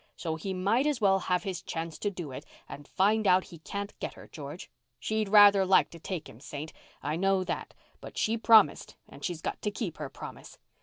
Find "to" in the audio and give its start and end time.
1.99-2.09, 5.91-5.99, 9.61-9.69